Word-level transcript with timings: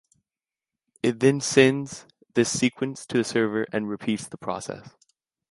It 1.03 1.19
then 1.19 1.39
sends 1.41 2.07
this 2.33 2.49
sequence 2.49 3.05
to 3.05 3.19
the 3.19 3.23
server, 3.23 3.67
and 3.71 3.87
repeats 3.87 4.27
the 4.27 4.35
process. 4.35 4.95